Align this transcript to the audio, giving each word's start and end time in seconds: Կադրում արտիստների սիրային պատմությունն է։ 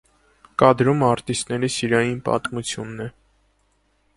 Կադրում 0.61 1.03
արտիստների 1.09 1.69
սիրային 1.75 2.17
պատմությունն 2.31 3.05
է։ 3.07 3.11